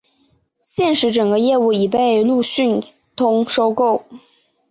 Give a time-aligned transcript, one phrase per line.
[0.59, 2.81] 现时整个业务已被路讯
[3.15, 4.03] 通收购。